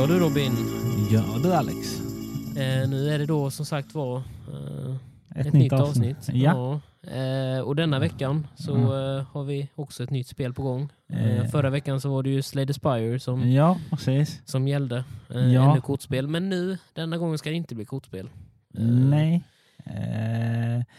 Ja 0.00 0.06
du 0.06 0.18
Robin, 0.18 0.52
Ja 1.10 1.24
du 1.42 1.52
Alex. 1.54 2.00
eh, 2.56 2.88
nu 2.88 3.08
är 3.10 3.18
det 3.18 3.26
då 3.26 3.50
som 3.50 3.66
sagt 3.66 3.94
var 3.94 4.16
eh, 4.16 4.94
Ett, 5.40 5.46
ett, 5.46 5.52
nytt 5.52 5.72
avsnitt. 5.72 6.28
Ja. 6.32 6.80
Eh, 7.02 7.60
och 7.60 7.76
denna 7.76 7.98
veckan 7.98 8.46
så 8.56 8.74
Mm. 8.74 8.84
eh, 9.18 9.24
har 9.32 9.44
vi 9.44 9.68
också 9.74 10.02
ett 10.04 10.10
nytt 10.10 10.26
spel 10.26 10.52
på 10.54 10.62
gång. 10.62 10.88
Eh, 11.12 11.36
Eh. 11.38 11.44
förra 11.50 11.70
veckan 11.70 12.00
så 12.00 12.10
var 12.10 12.22
det 12.22 12.30
ju 12.30 12.42
Slay 12.42 12.66
the 12.66 12.74
Spire 12.74 13.20
som, 13.20 13.50
ja, 13.52 13.78
precis. 13.90 14.40
som 14.44 14.68
gällde. 14.68 15.04
Eh, 15.34 15.52
Ja. 15.52 15.72
Ännu 15.72 15.80
kortspel. 15.80 16.28
Men 16.28 16.48
nu, 16.48 16.78
denna 16.92 17.16
gången 17.18 17.38
ska 17.38 17.50
det 17.50 17.56
inte 17.56 17.74
bli 17.74 17.84
kortspel. 17.84 18.28
Nej. 19.08 19.42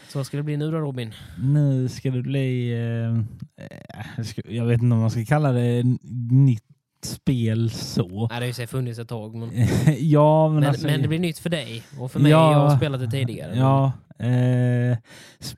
Så 0.08 0.18
vad 0.18 0.26
ska 0.26 0.36
det 0.36 0.42
bli 0.42 0.56
nu 0.56 0.70
då 0.70 0.78
Robin? 0.78 1.14
nu 1.38 1.88
ska 1.88 2.10
det 2.10 2.22
bli... 2.22 2.70
Jag 4.48 4.64
vet 4.66 4.82
inte 4.82 4.94
om 4.94 5.00
man 5.00 5.10
ska 5.10 5.24
kalla 5.24 5.52
det 5.52 5.82
nytt 6.30 6.64
spel 7.04 7.70
så. 7.70 8.08
Nej, 8.08 8.28
det 8.28 8.34
har 8.34 8.42
ju 8.46 8.52
sig 8.52 8.66
funnits 8.66 8.98
ett 8.98 9.08
tag. 9.08 9.34
Men, 9.34 9.50
ja, 9.98 10.48
men, 10.48 10.60
men, 10.60 10.68
alltså... 10.68 10.86
men 10.86 11.02
det 11.02 11.08
blir 11.08 11.18
nytt 11.18 11.38
för 11.38 11.50
dig. 11.50 11.82
Och 11.98 12.12
för 12.12 12.20
mig, 12.20 12.30
Ja. 12.30 12.52
jag 12.52 12.58
har 12.58 12.76
spelat 12.76 13.00
det 13.00 13.10
tidigare. 13.10 13.56
Ja. 13.56 13.92
Eh, 14.18 14.96
sp- 15.40 15.56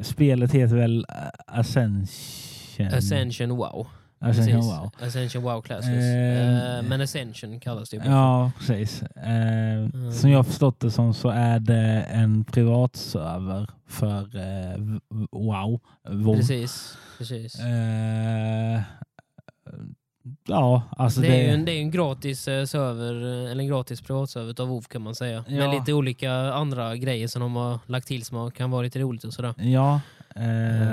spelet 0.00 0.52
heter 0.52 0.76
väl 0.76 1.06
eh, 1.08 1.14
Ascension? 1.58 2.86
Ascension 2.94 3.48
WoW. 3.56 3.86
Ascension, 4.20 4.54
Precis. 4.54 4.70
wow. 4.72 4.90
Ascension 5.08 5.42
WoW 5.42 5.62
Classics. 5.62 5.88
Eh, 6.04 6.76
Eh, 6.78 6.82
men 6.82 7.00
Ascension 7.00 7.60
kallas 7.60 7.90
det 7.90 7.96
ju. 7.96 8.02
Ja, 8.04 8.52
precis. 8.58 9.02
Eh, 9.02 9.64
Mm. 9.94 10.12
Som 10.12 10.30
jag 10.30 10.46
förstått 10.46 10.80
det 10.80 10.90
som 10.90 11.14
så 11.14 11.28
är 11.28 11.58
det 11.58 12.06
en 12.10 12.44
privatserver 12.44 13.70
för 13.88 14.36
eh, 14.36 14.78
WoW. 15.32 15.80
Precis. 16.36 16.96
Precis. 17.18 17.56
Eh, 20.26 20.30
ja, 20.46 20.82
alltså 20.96 21.20
det, 21.20 21.28
det... 21.28 21.34
är 21.36 21.42
ju 21.48 21.48
en, 21.54 21.64
det 21.64 21.72
är 21.72 21.78
en 21.80 21.90
gratis 21.90 22.48
eh, 22.48 22.64
server, 22.64 23.44
eh, 23.44 23.50
eller 23.50 23.62
en 23.62 23.68
gratis 23.68 24.00
privatserver 24.00 24.60
av 24.60 24.68
WoW 24.68 24.82
kan 24.82 25.02
man 25.02 25.14
säga. 25.14 25.44
Ja. 25.48 25.56
Med 25.56 25.70
lite 25.70 25.92
olika 25.92 26.32
andra 26.32 26.96
grejer 26.96 27.28
som 27.28 27.42
de 27.42 27.56
har 27.56 27.78
lagt 27.86 28.08
till 28.08 28.24
som 28.24 28.50
kan 28.50 28.70
vara 28.70 28.82
lite 28.82 28.98
roligt 28.98 29.24
och 29.24 29.32
sådär. 29.34 29.54
Ja, 29.58 30.00
eh, 30.36 30.44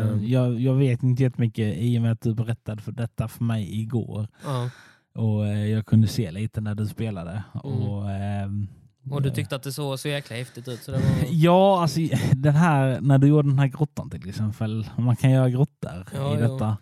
Mm. 0.02 0.28
jag, 0.28 0.60
jag 0.60 0.74
vet 0.74 1.04
inte 1.04 1.24
jättemycket 1.24 1.78
i 1.78 1.98
och 1.98 2.02
med 2.02 2.12
att 2.12 2.22
du 2.22 2.34
berättade 2.34 2.82
för 2.82 2.92
detta 2.92 3.28
för 3.28 3.44
mig 3.44 3.82
igår. 3.82 4.28
Ja. 4.46 4.70
Och 5.16 5.48
eh, 5.48 5.68
jag 5.68 5.86
kunde 5.86 6.08
se 6.08 6.32
lite 6.32 6.62
när 6.62 6.76
du 6.76 6.88
spelade. 6.88 7.44
Mm. 7.64 7.78
Och, 7.82 8.12
ehm, 8.12 8.68
Och 9.12 9.22
du 9.22 9.30
eh, 9.30 9.36
tyckte 9.36 9.56
att 9.56 9.64
det 9.64 9.72
såg 9.72 10.00
så 10.00 10.08
jäkla 10.08 10.36
häftigt 10.36 10.68
ut. 10.68 10.84
Så 10.84 10.92
det 10.92 10.98
var... 10.98 11.06
Ja, 11.32 11.82
alltså 11.82 12.00
den 12.36 12.56
här, 12.56 13.02
när 13.02 13.18
du 13.18 13.28
gjorde 13.28 13.50
den 13.50 13.60
här 13.60 13.68
grottan 13.68 14.10
till 14.10 14.30
exempel. 14.30 14.88
Man 14.98 15.16
kan 15.16 15.32
göra 15.32 15.50
grottor 15.50 16.06
Ja, 16.16 16.38
i 16.38 16.42
jo. 16.42 16.76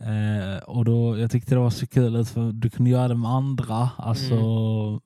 Eh, 0.00 0.58
och 0.62 0.84
då, 0.84 1.18
jag 1.18 1.30
tyckte 1.30 1.54
det 1.54 1.58
var 1.60 1.70
så 1.70 1.86
kul 1.86 2.16
ut 2.16 2.28
för 2.28 2.52
du 2.52 2.70
kunde 2.70 2.90
göra 2.90 3.08
det 3.08 3.14
med 3.14 3.30
andra, 3.30 3.90
alltså 3.96 4.34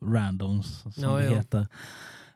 randoms 0.05 0.81
som 0.95 1.05
Mm. 1.05 1.11
Ja, 1.11 1.31
det 1.31 1.37
heter. 1.37 1.67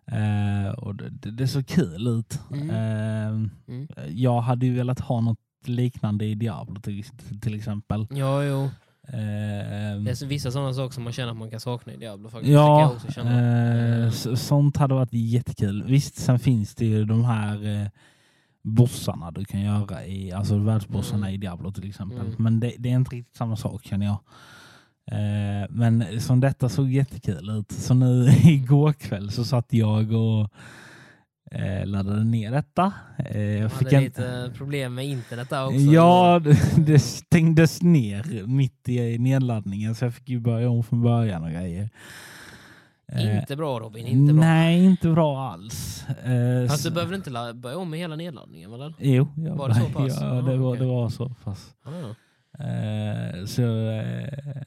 Eh, 0.06 0.72
och 0.72 0.94
det, 0.94 1.30
det, 1.30 1.48
såg 1.48 1.66
kul 1.66 2.06
ut. 2.06 2.40
Mm. 2.52 2.70
Eh, 2.70 3.26
Mm. 3.68 3.88
jag 4.08 4.40
hade 4.40 4.66
ju 4.66 4.74
velat 4.74 5.00
ha 5.00 5.20
något 5.20 5.38
liknande 5.64 6.24
i 6.24 6.34
Diablo 6.34 6.80
till, 6.80 7.04
till 7.42 7.54
exempel. 7.54 8.06
Ja, 8.10 8.42
jo. 8.44 8.62
Eh, 9.08 9.12
Det 10.04 10.10
är 10.10 10.14
så- 10.14 10.26
vissa 10.26 10.50
sådana 10.50 10.72
saker 10.74 10.94
som 10.94 11.04
man 11.04 11.12
känner 11.12 11.30
att 11.30 11.36
man 11.36 11.50
kan 11.50 11.60
sakna 11.60 11.92
i 11.92 11.96
Diablo 11.96 12.28
faktiskt. 12.28 12.52
Ja, 12.52 12.96
känna. 13.14 14.04
eh, 14.04 14.10
så, 14.10 14.36
sånt 14.36 14.76
hade 14.76 14.94
varit 14.94 15.12
jättekul. 15.12 15.84
Visst, 15.86 16.16
sen 16.16 16.38
finns 16.38 16.74
det 16.74 16.86
ju 16.86 17.04
de 17.04 17.24
här 17.24 17.80
eh, 17.82 17.88
bossarna 18.66 19.30
du 19.30 19.44
kan 19.44 19.60
göra 19.60 20.06
i, 20.06 20.32
alltså 20.32 20.58
världsbossarna 20.58 21.26
Mm. 21.26 21.34
i 21.34 21.36
Diablo 21.36 21.72
till 21.72 21.88
exempel. 21.88 22.20
Mm. 22.20 22.34
Men 22.38 22.60
det, 22.60 22.72
det 22.78 22.88
är 22.90 22.94
inte 22.94 23.16
riktigt 23.16 23.36
samma 23.36 23.56
sak 23.56 23.84
känner 23.84 24.06
jag. 24.06 24.18
Eh, 25.10 25.66
men 25.70 26.20
som 26.20 26.40
detta 26.40 26.68
såg 26.68 26.90
jättekul 26.90 27.50
ut. 27.50 27.72
Så 27.72 27.94
nu 27.94 28.28
igår 28.44 28.92
kväll 28.92 29.30
så 29.30 29.44
satt 29.44 29.72
jag 29.72 30.12
och 30.12 30.50
eh, 31.50 31.86
laddade 31.86 32.24
ner 32.24 32.52
detta. 32.52 32.92
Eh, 33.18 33.40
jag 33.40 33.72
fick 33.72 33.84
hade 33.84 33.96
en, 33.96 34.02
lite 34.02 34.52
problem 34.56 34.94
med 34.94 35.06
internet 35.06 35.50
där 35.50 35.66
också. 35.66 35.78
Ja, 35.78 36.40
det, 36.44 36.58
det 36.86 36.98
stängdes 36.98 37.82
ner 37.82 38.46
mitt 38.46 38.88
i 38.88 39.18
nedladdningen 39.18 39.94
så 39.94 40.04
jag 40.04 40.14
fick 40.14 40.28
ju 40.28 40.40
börja 40.40 40.70
om 40.70 40.84
från 40.84 41.02
början 41.02 41.44
och 41.44 41.50
grejer. 41.50 41.90
Eh, 43.12 43.38
Inte 43.40 43.56
bra 43.56 43.80
Robin, 43.80 44.06
inte 44.06 44.32
bra. 44.34 44.44
Nej, 44.44 44.84
inte 44.84 45.08
bra 45.08 45.50
alls. 45.52 46.04
Eh, 46.08 46.68
Fast 46.68 46.82
så- 46.82 46.88
du 46.88 46.94
behöver 46.94 47.14
inte 47.14 47.52
börja 47.54 47.76
om 47.78 47.90
med 47.90 47.98
hela 47.98 48.16
nedladdningen 48.16 48.70
väl? 48.70 48.94
Jo, 48.98 49.28
jag, 49.36 49.56
Var 49.56 49.68
det 49.68 49.74
så 49.74 49.84
pass? 49.84 50.18
Ja, 50.20 50.26
det, 50.26 50.56
var, 50.56 50.76
det 50.76 50.84
var 50.86 51.08
så 51.08 51.28
pass. 51.44 51.74
Eh, 52.58 53.44
så 53.46 53.62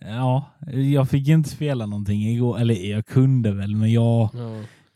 ja, 0.02 0.46
jag 0.74 1.10
fick 1.10 1.28
inte 1.28 1.50
spela 1.50 1.86
någonting 1.86 2.22
igår. 2.28 2.60
Eller 2.60 2.76
jag 2.92 3.06
kunde 3.06 3.52
väl, 3.54 3.76
men 3.76 3.92
jag, 3.92 4.30
Ja. 4.34 4.52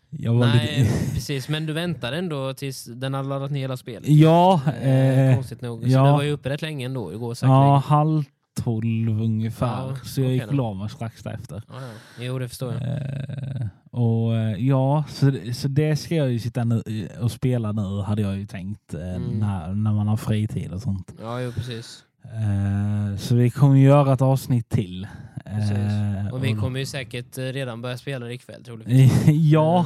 jag 0.09 0.33
var 0.33 0.45
Nej, 0.45 0.79
lite... 0.79 0.91
precis. 1.13 1.49
Men 1.49 1.65
du 1.65 1.73
väntade 1.73 2.17
ändå 2.17 2.53
tills 2.53 2.85
den 2.85 3.13
hade 3.13 3.29
laddat 3.29 3.51
ner 3.51 3.59
hela 3.59 3.77
spelet. 3.77 4.07
Ja, 4.09 4.61
Eh, 4.81 5.35
konstigt 5.35 5.61
nog. 5.61 5.81
Så 5.83 5.89
ja. 5.89 6.05
det 6.05 6.11
var 6.11 6.21
ju 6.23 6.31
uppe 6.31 6.49
rätt 6.49 6.61
länge 6.61 6.85
ändå 6.85 7.13
igår 7.13 7.35
ja, 7.41 7.77
halv 7.85 8.23
tolv 8.53 9.21
ungefär. 9.21 9.67
Ja, 9.89 9.95
så 10.03 10.21
jag 10.21 10.25
okej 10.27 10.33
gick 10.35 10.45
då. 10.49 10.55
la 10.55 10.73
mig 10.73 10.89
strax 10.89 11.23
därefter. 11.23 11.63
Ja, 11.67 11.73
ja. 11.81 12.23
Jo, 12.25 12.39
det 12.39 12.49
förstår 12.49 12.73
jag. 12.73 12.81
Eh, 12.83 13.67
och 13.91 14.35
eh, 14.35 14.55
ja, 14.67 15.03
så, 15.09 15.31
så 15.53 15.67
det 15.67 15.95
ska 15.95 16.15
jag 16.15 16.31
ju 16.31 16.39
sitta 16.39 16.63
nu 16.63 17.07
och 17.21 17.31
spela 17.31 17.71
nu 17.71 18.01
hade 18.01 18.21
jag 18.21 18.37
ju 18.37 18.45
tänkt 18.45 18.93
eh, 18.93 19.15
Mm. 19.15 19.39
när, 19.39 19.73
när 19.73 19.93
man 19.93 20.07
har 20.07 20.17
fritid 20.17 20.71
och 20.73 20.81
sånt. 20.81 21.13
Ja, 21.21 21.41
jo, 21.41 21.51
precis. 21.51 22.03
Eh, 22.23 23.17
så 23.17 23.35
vi 23.35 23.49
kommer 23.49 23.75
ju 23.75 23.83
göra 23.83 24.13
ett 24.13 24.21
avsnitt 24.21 24.69
till. 24.69 25.07
Eh, 25.45 26.33
Och 26.33 26.43
vi 26.43 26.53
kommer 26.53 26.79
ju 26.79 26.85
säkert 26.85 27.37
redan 27.37 27.81
börja 27.81 27.97
spela 27.97 28.25
det 28.25 28.33
ikväll 28.33 28.63
troligtvis. 28.63 29.27
ja. 29.27 29.85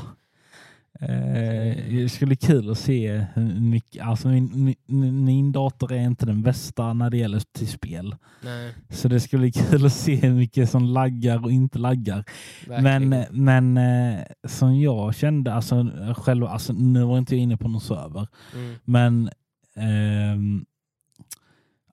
Eh, 1.00 1.76
det 1.90 2.10
skulle 2.12 2.28
bli 2.28 2.36
kul 2.36 2.72
att 2.72 2.78
se 2.78 3.26
hur 3.34 3.60
mycket, 3.60 4.04
alltså 4.06 4.28
min, 4.28 4.76
min, 4.86 5.26
min 5.26 5.52
dator 5.52 5.92
är 5.94 6.02
inte 6.04 6.26
den 6.26 6.42
bästa 6.42 6.94
när 6.94 7.10
det 7.10 7.18
gäller 7.18 7.42
till 7.52 7.68
spel. 7.68 8.16
Nej, 8.44 8.74
Så 8.90 9.08
det 9.08 9.20
skulle 9.20 9.40
bli 9.42 9.52
kul 9.52 9.86
att 9.86 9.94
se 9.94 10.16
hur 10.16 10.34
mycket 10.34 10.70
som 10.70 10.84
laggar 10.86 11.44
och 11.44 11.52
inte 11.52 11.80
laggar. 11.80 12.24
verkligen. 12.68 13.10
Men, 13.10 13.26
men 13.32 13.78
eh, 14.14 14.20
som 14.48 14.80
jag 14.80 15.16
kände, 15.16 15.54
alltså, 15.54 15.88
själva, 16.18 16.48
alltså, 16.50 16.74
nu 16.74 17.04
var 17.04 17.18
inte 17.18 17.36
jag 17.36 17.42
inne 17.44 17.58
på 17.58 17.68
någon 17.68 17.82
server, 17.82 18.28
Mm. 18.56 18.76
men 18.86 19.30
ehm, 19.76 20.66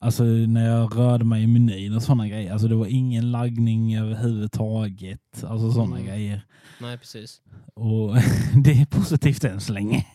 alltså, 0.04 0.24
när 0.24 0.66
jag 0.68 0.96
rörde 0.98 1.24
mig 1.24 1.42
i 1.42 1.46
menyn 1.46 1.94
och 1.96 2.02
sådana 2.02 2.28
grejer, 2.28 2.52
alltså, 2.52 2.68
det 2.68 2.74
var 2.74 2.86
ingen 2.86 3.30
laggning 3.30 3.96
överhuvudtaget. 3.96 5.44
Alltså 5.46 5.72
sådana 5.72 5.96
Mm. 5.96 6.06
grejer. 6.08 6.46
Nej, 6.80 6.98
precis. 6.98 7.40
Och 7.74 8.14
det 8.64 8.70
är 8.80 8.86
positivt 8.86 9.44
än 9.44 9.60
så 9.60 9.72
länge. 9.72 10.06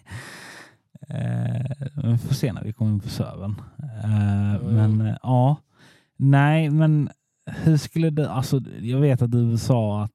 Eh, 1.09 1.88
vi 2.03 2.17
får 2.17 2.33
se 2.35 2.53
när 2.53 2.63
vi 2.63 2.73
kommer 2.73 2.91
in 2.91 3.00
på 3.00 3.09
servern. 3.09 3.55
Ja. 4.03 4.59
Men 4.72 5.01
eh, 5.01 5.16
ja, 5.23 5.55
nej 6.17 6.69
men 6.69 7.09
hur 7.63 7.77
skulle 7.77 8.09
det, 8.09 8.29
alltså 8.31 8.61
jag 8.81 9.00
vet 9.00 9.21
att 9.21 9.31
du 9.31 9.57
sa 9.57 10.03
att 10.03 10.11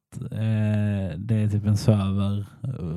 det 1.16 1.34
är 1.34 1.48
typ 1.48 1.66
en 1.66 1.76
server 1.76 2.46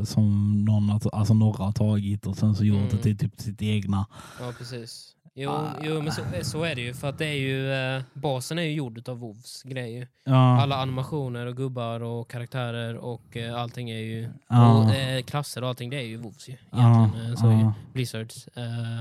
som 0.06 0.52
någon 0.66 1.00
alltså 1.14 1.34
några 1.34 1.64
har 1.64 1.72
tagit 1.72 2.28
och 2.28 2.38
sen 2.38 2.56
så 2.56 2.64
gjort 2.66 2.78
Mm. 2.78 2.90
det 2.92 2.98
till 2.98 3.18
typ 3.18 3.42
sitt 3.42 3.62
egna. 3.62 4.06
Ja, 4.40 4.54
precis. 4.58 5.14
Jo, 5.40 5.50
Ah. 5.52 5.74
jo 5.84 6.02
men 6.02 6.12
så, 6.12 6.22
så 6.44 6.64
är 6.64 6.76
det 6.76 6.82
ju. 6.82 6.94
För 6.94 7.10
att 7.10 7.18
det 7.18 7.26
är 7.26 7.34
ju, 7.38 7.72
eh, 7.74 8.02
basen 8.14 8.60
är 8.60 8.64
ju 8.64 8.72
gjord 8.72 9.10
av 9.10 9.18
WoWs 9.20 9.64
grejer. 9.64 10.08
Ja, 10.24 10.62
Alla 10.62 10.76
animationer 10.76 11.46
och 11.46 11.58
gubbar 11.58 12.00
och 12.04 12.30
karaktärer 12.32 12.96
och 12.98 13.38
eh, 13.38 13.62
allting 13.62 13.90
är 13.90 13.98
ju... 14.00 14.30
Ja. 14.50 14.78
Och, 14.78 14.96
eh, 14.96 15.24
klasser 15.24 15.62
och 15.64 15.70
allting, 15.70 15.90
det 15.90 15.98
är 15.98 16.06
ju 16.06 16.18
WoWs 16.18 16.50
ju. 16.50 16.54
Egentligen. 16.74 17.32
eh, 17.32 17.36
så 17.36 17.52
ju. 17.52 17.72
Blizzards. 17.94 18.48
Eh, 18.48 19.00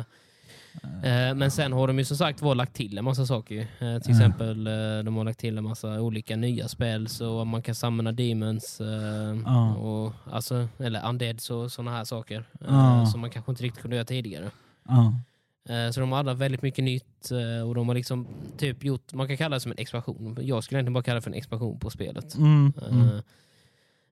eh, 1.29 1.35
men 1.35 1.51
sen 1.51 1.73
har 1.73 1.87
de 1.87 1.99
ju 1.99 2.05
som 2.05 2.17
sagt 2.17 2.43
var 2.43 2.55
lagt 2.55 2.75
till 2.75 2.99
en 2.99 3.05
massa 3.05 3.27
saker. 3.27 3.55
ju. 3.55 3.61
Eh, 3.95 4.01
till 4.03 4.11
exempel 4.11 4.67
eh, 4.67 5.05
de 5.05 5.17
har 5.17 5.25
lagt 5.25 5.39
till 5.39 5.59
en 5.59 5.65
massa 5.65 6.01
olika 6.01 6.37
nya 6.37 6.69
spel 6.69 7.09
så 7.09 7.45
man 7.45 7.63
kan 7.63 7.75
samla 7.75 8.13
demons 8.13 8.81
eh, 8.81 9.77
och, 9.77 10.13
alltså, 10.33 10.69
eller 10.79 11.09
undeads 11.09 11.51
och 11.51 11.73
sådana 11.73 11.91
här 11.97 12.05
saker. 12.05 12.45
eh. 12.69 13.05
Som 13.05 13.21
man 13.21 13.31
kanske 13.31 13.53
inte 13.53 13.63
riktigt 13.63 13.83
kunde 13.83 13.97
göra 13.97 14.05
tidigare. 14.07 14.51
Eh, 15.69 15.91
Så 15.91 16.01
de 16.01 16.13
har 16.13 16.19
addat 16.21 16.39
väldigt 16.39 16.63
mycket 16.63 16.85
nytt 16.85 17.31
eh, 17.31 17.69
och 17.69 17.75
de 17.75 17.89
har 17.89 17.95
liksom 17.95 18.27
typ 18.59 18.85
gjort, 18.85 19.13
man 19.13 19.27
kan 19.29 19.37
kalla 19.37 19.57
det 19.57 19.61
som 19.61 19.73
en 19.73 19.79
expansion. 19.79 20.39
Jag 20.41 20.65
skulle 20.65 20.79
egentligen 20.79 20.93
bara 20.95 21.03
kalla 21.03 21.15
det 21.15 21.23
för 21.23 21.31
en 21.31 21.35
expansion 21.37 21.79
på 21.79 21.91
spelet. 21.91 22.35
Mm, 22.37 22.73
mm. 22.91 23.21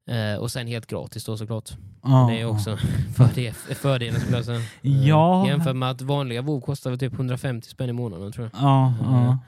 Eh, 0.07 0.39
och 0.41 0.51
sen 0.51 0.67
helt 0.67 0.87
gratis 0.87 1.25
då 1.25 1.37
såklart. 1.37 1.71
Ja, 2.03 2.27
Det 2.31 2.41
är 2.41 2.45
också 2.45 2.77
fördel, 3.17 3.53
fördelen 3.55 4.21
skulle 4.21 4.37
jag 4.37 4.45
säga. 4.45 4.61
Ja. 4.83 5.47
Jämfört 5.47 5.77
med 5.77 5.91
att 5.91 6.03
vanliga 6.03 6.43
WoW 6.43 6.61
kostar 6.61 6.91
väl 6.91 6.99
typ 6.99 7.13
150 7.13 7.69
spänn 7.69 7.89
i 7.89 7.93
månaden 7.93 8.33
tror 8.33 8.51
jag. 8.53 8.63
Ja, 8.63 8.95
ja. 9.03 9.39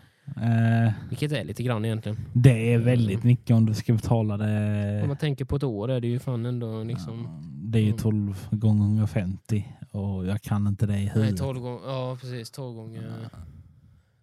Eh, 0.43 0.93
Vilket 1.09 1.33
är 1.33 1.45
lite 1.45 1.63
grann 1.63 1.85
egentligen. 1.85 2.19
det 2.33 2.73
är 2.75 2.79
väldigt 2.79 3.25
mycket 3.25 3.57
om 3.57 3.67
du 3.67 3.75
ska 3.75 3.93
betala 3.93 4.37
det. 4.37 5.01
Om 5.03 5.09
man 5.09 5.17
tänker 5.17 5.45
på 5.45 5.57
ett 5.57 5.63
år 5.63 5.91
är 5.91 6.01
det 6.01 6.07
ju 6.07 6.19
fan 6.19 6.47
ändå 6.47 6.83
liksom... 6.83 7.29
Det 7.71 7.79
är 7.79 7.83
ju 7.83 7.89
Mm. 7.89 7.99
12 7.99 8.47
gånger 8.51 8.85
150 8.87 9.77
och 9.91 10.27
jag 10.27 10.43
kan 10.43 10.67
inte 10.67 10.87
det 10.87 10.93
i 10.93 10.97
Nej, 10.97 11.07
huvudet. 11.15 11.39
12 11.39 11.61
gånger, 11.61 11.81
ja 11.87 12.17
precis, 12.21 12.51
12 12.51 12.77
gånger, 12.77 13.29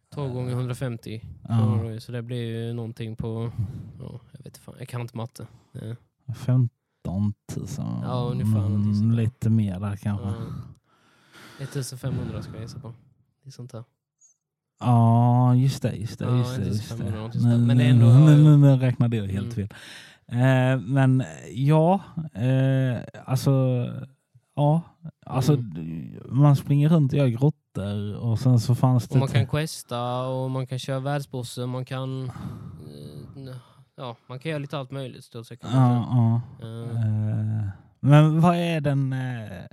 12 0.09 0.33
gånger 0.33 0.51
150 0.51 1.21
Ja. 1.49 1.99
Så 1.99 2.11
det 2.11 2.21
blir 2.21 2.37
ju 2.67 2.73
någonting 2.73 3.15
på, 3.15 3.51
ja, 3.99 4.19
jag 4.31 4.43
vet 4.43 4.57
fan, 4.57 4.75
jag 4.79 4.87
kan 4.87 5.01
inte 5.01 5.17
matte. 5.17 5.47
Ja. 5.71 5.95
15 6.33 6.69
000. 7.55 7.67
Ja, 8.03 8.29
ungefär 8.31 8.65
Mm, 8.65 9.11
lite 9.11 9.49
mer 9.49 9.79
där 9.79 9.95
kanske. 9.95 10.27
Ja. 10.27 10.35
1500 11.59 12.41
ska 12.41 12.53
jag 12.53 12.61
gissa 12.61 12.79
på. 12.79 12.93
Det 13.43 13.49
är 13.49 13.51
sånt 13.51 13.71
där. 13.71 13.83
Ja, 14.85 15.55
just 15.55 15.81
det. 15.81 15.95
Just 15.95 16.19
det, 16.19 16.25
just 16.37 16.55
det, 16.57 16.65
just 16.65 16.89
det. 16.89 16.95
500 16.97 17.15
någonting 17.17 17.41
Nu. 17.49 17.57
Men 17.57 17.77
det 17.77 17.83
ändå- 17.83 18.05
nu, 18.05 18.43
nu, 18.43 18.57
nu 18.57 18.75
räknade 18.75 19.17
jag 19.17 19.25
helt 19.27 19.57
Mm. 19.57 19.67
fel. 19.67 19.77
Eh, 20.27 20.79
men 20.79 21.23
ja, 21.53 22.01
eh, 22.33 23.01
alltså, 23.25 23.51
ja, 24.55 24.81
alltså 25.25 25.53
Mm. 25.53 26.19
man 26.29 26.55
springer 26.55 26.89
runt 26.89 27.11
och 27.13 27.17
gör 27.19 27.27
grottor 27.27 28.15
och 28.15 28.39
sen 28.39 28.59
så 28.59 28.75
fanns 28.75 29.07
det... 29.07 29.13
Och 29.13 29.19
man 29.19 29.27
kan 29.27 29.47
questa 29.47 30.21
och 30.27 30.51
man 30.51 30.67
kan 30.67 30.79
köra 30.79 30.99
världsbossen, 30.99 31.69
man 31.69 31.85
kan... 31.85 32.23
eh, 32.25 33.55
Ja, 33.95 34.15
man 34.27 34.39
kan 34.39 34.49
göra 34.49 34.59
lite 34.59 34.77
allt 34.77 34.91
möjligt 34.91 35.23
stort 35.23 35.45
sett. 35.47 35.59
ja, 35.63 35.69
ja. 35.71 36.41
Eh, 36.67 37.59
Eh, 37.59 37.67
men 37.99 38.41
vad 38.41 38.55
är 38.55 38.81
den 38.81 39.13
eh, 39.13 39.63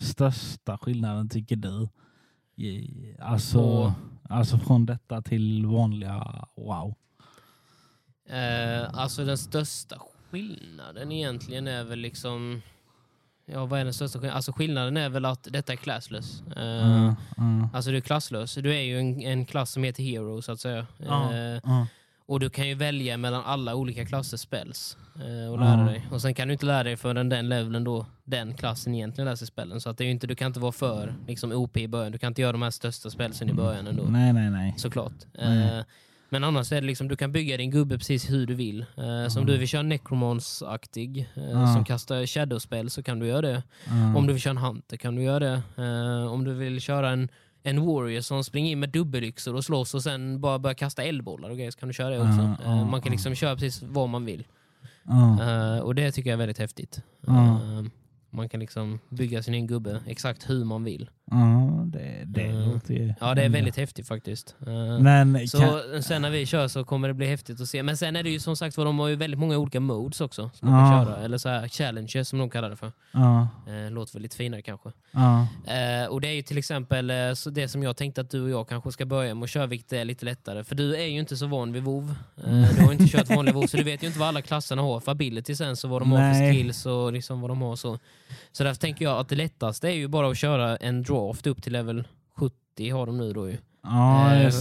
största 0.00 0.78
skillnaden 0.78 1.28
tycker 1.28 1.56
du? 1.56 1.88
Alltså, 3.20 3.94
alltså 4.28 4.58
från 4.58 4.86
detta 4.86 5.22
till 5.22 5.66
vanliga 5.66 6.46
wow. 6.56 6.94
Eh, 8.28 8.94
alltså 8.94 9.24
den 9.24 9.38
största 9.38 9.98
skillnaden 10.30 11.12
egentligen 11.12 11.66
är 11.66 11.84
väl 11.84 11.98
liksom... 11.98 12.62
Ja, 13.46 13.66
vad 13.66 13.80
är 13.80 13.84
den 13.84 13.94
största 13.94 14.18
skillnaden? 14.18 14.36
Alltså 14.36 14.52
skillnaden 14.52 14.96
är 14.96 15.08
väl 15.08 15.24
att 15.24 15.48
detta 15.50 15.72
är 15.72 15.76
classless. 15.76 16.42
Eh, 16.56 16.86
Mm, 16.86 17.14
mm. 17.38 17.68
Alltså 17.72 17.90
du 17.90 17.96
är 17.96 18.00
klasslös. 18.00 18.54
Du 18.54 18.74
är 18.74 18.80
ju 18.80 18.98
en, 18.98 19.20
en 19.22 19.46
klass 19.46 19.70
som 19.70 19.82
heter 19.84 20.02
Hero 20.02 20.42
så 20.42 20.52
att 20.52 20.60
säga. 20.60 20.86
Eh, 20.98 21.60
ja. 21.64 21.86
Och 22.26 22.40
du 22.40 22.50
kan 22.50 22.68
ju 22.68 22.74
välja 22.74 23.16
mellan 23.16 23.42
alla 23.44 23.74
olika 23.74 24.04
klassers 24.06 24.40
spells 24.40 24.96
eh, 25.16 25.52
och 25.52 25.58
lära 25.60 25.80
Ja. 25.80 25.86
dig. 25.86 26.06
Och 26.10 26.22
sen 26.22 26.34
kan 26.34 26.48
du 26.48 26.52
inte 26.52 26.66
lära 26.66 26.82
dig 26.82 26.96
förrän 26.96 27.28
den 27.28 27.48
leveln 27.48 27.84
då 27.84 28.06
den 28.24 28.54
klassen 28.54 28.94
egentligen 28.94 29.28
lär 29.28 29.34
sig 29.36 29.46
spellen. 29.46 29.80
Så 29.80 29.90
att 29.90 29.98
det 29.98 30.04
är 30.04 30.08
inte, 30.10 30.26
du 30.26 30.34
kan 30.34 30.46
inte 30.46 30.60
vara 30.60 30.72
för 30.72 31.14
liksom, 31.28 31.52
OP 31.52 31.76
i 31.76 31.88
början. 31.88 32.12
Du 32.12 32.18
kan 32.18 32.28
inte 32.28 32.42
göra 32.42 32.52
de 32.52 32.62
här 32.62 32.70
största 32.70 33.10
spelsen 33.10 33.50
i 33.50 33.52
början 33.52 33.86
ändå. 33.86 34.02
Nej, 34.02 34.32
nej, 34.32 34.50
nej. 34.50 34.74
Såklart. 34.76 35.12
Nej. 35.38 35.78
Eh, 35.78 35.84
men 36.28 36.44
annars 36.44 36.72
är 36.72 36.80
det 36.80 36.86
liksom, 36.86 37.08
du 37.08 37.16
kan 37.16 37.32
bygga 37.32 37.56
din 37.56 37.70
gubbe 37.70 37.98
precis 37.98 38.30
hur 38.30 38.46
du 38.46 38.54
vill. 38.54 38.80
Eh, 38.96 39.28
som 39.28 39.46
du 39.46 39.56
vill 39.58 39.68
köra 39.68 39.82
Necromance-aktig, 39.82 41.28
eh, 41.34 41.50
Ja. 41.50 41.74
som 41.74 41.84
kastar 41.84 42.26
shadow-spel 42.26 42.90
så 42.90 43.02
kan 43.02 43.18
du 43.18 43.26
göra 43.26 43.40
det. 43.40 43.62
Om 44.16 44.26
du 44.26 44.32
vill 44.32 44.42
köra 44.42 44.50
en 44.50 44.56
Hunter 44.56 44.96
kan 44.96 45.14
du 45.14 45.22
göra 45.22 45.38
det. 45.38 45.62
Eh, 45.84 46.32
om 46.32 46.44
du 46.44 46.54
vill 46.54 46.80
köra 46.80 47.10
en, 47.10 47.28
en 47.66 47.86
Warrior 47.86 48.20
som 48.20 48.44
springer 48.44 48.72
in 48.72 48.80
med 48.80 48.90
dubbelyxor 48.90 49.54
och 49.54 49.64
slåss 49.64 49.94
och 49.94 50.02
sen 50.02 50.40
bara 50.40 50.58
börjar 50.58 50.74
kasta 50.74 51.02
eldbollar 51.02 51.50
och 51.50 51.56
grejer 51.56 51.70
så 51.70 51.78
kan 51.78 51.88
du 51.88 51.92
köra 51.94 52.10
det 52.10 52.18
också. 52.18 52.56
Ja, 52.64 52.70
Eh, 52.70 52.88
man 52.90 53.02
kan 53.02 53.12
liksom 53.12 53.34
köra 53.34 53.54
precis 53.56 53.82
vad 53.82 54.08
man 54.08 54.24
vill. 54.24 54.46
Eh, 55.40 55.78
och 55.78 55.94
det 55.94 56.12
tycker 56.12 56.30
jag 56.30 56.34
är 56.34 56.38
väldigt 56.38 56.58
häftigt. 56.58 57.02
Eh, 57.28 57.82
man 58.30 58.48
kan 58.48 58.60
liksom 58.60 58.98
bygga 59.08 59.42
sin 59.42 59.54
egen 59.54 59.66
gubbe 59.66 60.00
exakt 60.06 60.50
hur 60.50 60.64
man 60.64 60.84
vill. 60.84 61.10
Ja, 61.30 61.82
det, 61.86 62.22
det 62.26 62.42
Mm. 62.42 62.70
låter 62.72 62.94
ju... 62.94 63.14
Ja, 63.20 63.34
det 63.34 63.42
är 63.42 63.48
väldigt 63.48 63.76
häftigt 63.76 64.08
faktiskt. 64.08 64.56
Eh, 64.66 65.00
Men 65.00 65.48
Så 65.48 65.58
kan, 65.58 66.02
sen 66.02 66.22
när 66.22 66.30
vi 66.30 66.46
kör 66.46 66.68
så 66.68 66.84
kommer 66.84 67.08
det 67.08 67.14
bli 67.14 67.26
häftigt 67.26 67.60
att 67.60 67.68
se. 67.68 67.82
Men 67.82 67.96
sen 67.96 68.16
är 68.16 68.22
det 68.22 68.30
ju 68.30 68.40
som 68.40 68.56
sagt 68.56 68.76
var, 68.76 68.84
de 68.84 68.98
har 68.98 69.08
ju 69.08 69.16
väldigt 69.16 69.40
många 69.40 69.58
olika 69.58 69.80
modes 69.80 70.20
också. 70.20 70.50
Som 70.54 70.70
man 70.70 70.90
kan 70.92 71.06
köra. 71.06 71.24
Eller 71.24 71.38
så 71.38 71.48
här 71.48 71.68
challenges 71.68 72.28
som 72.28 72.38
de 72.38 72.50
kallar 72.50 72.70
det 72.70 72.76
för. 72.76 72.92
ja, 73.12 73.48
Eh, 73.68 73.90
låter 73.90 74.12
väl 74.12 74.22
lite 74.22 74.36
finare 74.36 74.62
kanske. 74.62 74.92
ja, 75.12 75.46
och 76.08 76.20
det 76.20 76.28
är 76.28 76.32
ju 76.32 76.42
till 76.42 76.58
exempel 76.58 77.06
det 77.52 77.68
som 77.68 77.82
jag 77.82 77.96
tänkte 77.96 78.20
att 78.20 78.30
du 78.30 78.42
och 78.42 78.50
jag 78.50 78.68
kanske 78.68 78.92
ska 78.92 79.06
börja 79.06 79.34
med 79.34 79.44
att 79.44 79.50
köra, 79.50 79.66
vilket 79.66 79.92
är 79.92 80.04
lite 80.04 80.24
lättare. 80.24 80.64
För 80.64 80.74
du 80.74 80.96
är 80.96 81.06
ju 81.06 81.18
inte 81.18 81.36
så 81.36 81.46
van 81.46 81.72
vid 81.72 81.82
WoW. 81.82 82.14
Eh, 82.44 82.50
du 82.76 82.80
har 82.82 82.92
ju 82.92 82.98
inte 82.98 83.06
kört 83.18 83.30
vanlig 83.30 83.54
WoW, 83.54 83.66
så 83.66 83.76
du 83.76 83.82
vet 83.82 84.02
ju 84.02 84.06
inte 84.06 84.18
vad 84.18 84.28
alla 84.28 84.42
klasserna 84.42 84.82
har 84.82 85.00
för 85.00 85.12
abilities 85.12 85.60
ens 85.60 85.84
och 85.84 85.90
vad 85.90 86.02
de 86.02 86.12
har 86.12 86.18
för 86.18 86.40
Nej. 86.40 86.52
skills 86.54 86.86
och 86.86 87.12
liksom 87.12 87.40
vad 87.40 87.50
de 87.50 87.62
har 87.62 87.76
så. 87.76 87.98
Så 88.52 88.64
därför 88.64 88.80
tänker 88.80 89.04
jag 89.04 89.18
att 89.18 89.28
det 89.28 89.36
lättaste 89.36 89.88
är 89.88 89.92
ju 89.92 90.08
bara 90.08 90.28
att 90.30 90.38
köra 90.38 90.76
en 90.76 91.02
draft 91.16 91.46
upp 91.46 91.62
till 91.62 91.72
level 91.72 92.04
70 92.36 92.90
har 92.90 93.06
de 93.06 93.18
nu 93.18 93.32
då 93.32 93.48
ju. 93.50 93.56
ja 93.82 94.34
Eh, 94.34 94.42
jag, 94.42 94.52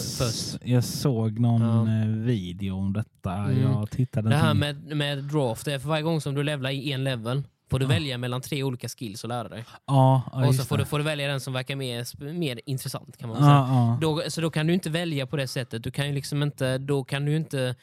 jag 0.64 0.84
såg 0.84 1.40
någon 1.40 1.62
Ja. 1.62 2.02
eh, 2.02 2.08
video 2.08 2.76
om 2.78 2.94
detta. 2.94 3.34
Mm. 3.34 3.62
Jag 3.62 3.90
tittade 3.90 4.30
Det 4.30 4.36
här 4.36 4.52
inte- 4.52 4.74
med, 4.74 4.98
med 4.98 5.24
draft, 5.24 5.68
är 5.68 5.80
för 5.80 5.88
varje 5.90 6.04
gång 6.04 6.22
som 6.22 6.36
du 6.36 6.44
levlar 6.44 6.70
i 6.70 6.92
en 6.92 7.04
level 7.04 7.44
får 7.70 7.80
du 7.80 7.86
Ja. 7.86 7.90
välja 7.90 8.18
mellan 8.18 8.42
tre 8.42 8.64
olika 8.64 8.88
skills 8.90 9.24
att 9.24 9.28
lära 9.30 9.50
dig. 9.50 9.66
Ja, 9.88 10.22
ja, 10.32 10.48
och 10.48 10.56
så 10.56 10.64
får 10.64 10.78
det. 10.78 10.84
du, 10.84 10.88
får 10.88 10.98
du 10.98 11.04
välja 11.04 11.28
den 11.28 11.40
som 11.40 11.54
verkar 11.54 11.76
mer, 11.76 12.34
mer 12.34 12.62
intressant 12.66 13.18
kan 13.18 13.30
man 13.30 13.38
säga. 13.38 13.98
Då, 14.02 14.22
så 14.30 14.42
då 14.42 14.50
kan 14.50 14.68
du 14.68 14.74
inte 14.74 14.90
välja 14.90 15.28
på 15.28 15.38
det 15.38 15.48
sättet. 15.48 15.84
Du 15.84 15.92
kan 15.92 16.08
ju 16.08 16.14
liksom 16.14 16.44
inte, 16.44 16.78
då 16.78 17.04
kan 17.04 17.26
du 17.26 17.36
inte 17.36 17.76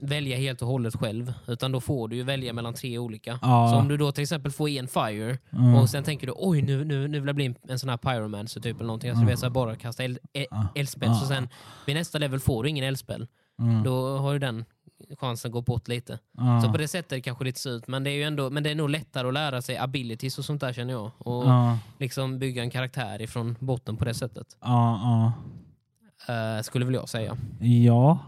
välja 0.00 0.36
helt 0.36 0.62
och 0.62 0.68
hållet 0.68 0.96
själv. 0.96 1.32
Utan 1.46 1.72
då 1.72 1.80
får 1.80 2.08
du 2.08 2.16
ju 2.16 2.22
välja 2.22 2.52
mellan 2.52 2.74
tre 2.74 2.98
olika. 2.98 3.38
Ja. 3.42 3.70
Så 3.72 3.76
om 3.78 3.88
du 3.88 3.96
då 3.96 4.12
till 4.12 4.22
exempel 4.22 4.52
får 4.52 4.68
en 4.68 4.88
fire 4.88 5.38
Mm. 5.52 5.74
och 5.74 5.90
sen 5.90 6.04
tänker 6.04 6.26
du 6.26 6.32
oj 6.36 6.62
nu, 6.62 6.84
nu, 6.84 7.08
nu 7.08 7.20
vill 7.20 7.26
jag 7.26 7.36
bli 7.36 7.46
en, 7.46 7.54
en 7.68 7.78
sån 7.78 7.88
här 7.88 7.96
pyromancer 7.96 8.60
typ 8.60 8.76
eller 8.76 8.86
någonting. 8.86 9.10
Alltså, 9.10 9.26
vet, 9.26 9.38
så 9.38 9.46
här, 9.46 9.50
bara 9.50 9.76
kasta 9.76 10.02
eld, 10.04 10.18
e- 10.32 10.46
Ja. 10.50 10.66
eldspel. 10.74 11.08
Ja. 11.08 11.14
Så 11.14 11.26
sen 11.26 11.48
vid 11.86 11.96
nästa 11.96 12.18
level 12.18 12.40
får 12.40 12.62
du 12.62 12.68
ingen 12.70 12.84
eldspel. 12.84 13.26
Mm. 13.60 13.82
Då 13.82 14.16
har 14.18 14.32
ju 14.32 14.38
den 14.38 14.64
chansen 15.18 15.50
gått 15.50 15.66
bort 15.66 15.88
lite. 15.88 16.18
Ja. 16.38 16.62
Så 16.64 16.72
på 16.72 16.78
det 16.78 16.88
sättet 16.88 17.24
kanske 17.24 17.44
det 17.44 17.48
lite 17.48 17.60
ser 17.60 17.70
ut. 17.70 17.88
Men 17.88 18.04
det 18.04 18.10
är 18.10 18.14
ju 18.14 18.22
ändå, 18.22 18.50
men 18.50 18.62
det 18.62 18.70
är 18.70 18.74
nog 18.74 18.90
lättare 18.90 19.28
att 19.28 19.34
lära 19.34 19.62
sig 19.62 19.76
abilities 19.78 20.38
och 20.38 20.44
sånt 20.44 20.60
där 20.60 20.72
känner 20.72 20.92
jag. 20.92 21.10
Och 21.18 21.44
Ja, 21.44 21.78
liksom 21.98 22.38
bygga 22.38 22.62
en 22.62 22.70
karaktär 22.70 23.22
ifrån 23.22 23.56
botten 23.60 23.96
på 23.96 24.04
det 24.04 24.14
sättet. 24.14 24.46
ja, 24.60 25.32
Eh, 26.28 26.62
skulle 26.62 26.84
väl 26.84 26.94
jag 26.94 27.08
säga. 27.08 27.36
ja. 27.60 28.18